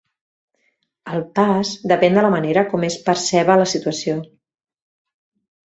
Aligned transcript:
El 1.17 1.21
pas 1.39 1.75
depèn 1.93 2.17
de 2.19 2.25
la 2.27 2.33
manera 2.39 2.65
com 2.73 2.89
es 2.89 2.99
perceba 3.11 3.61
la 3.65 3.71
situació. 3.77 4.21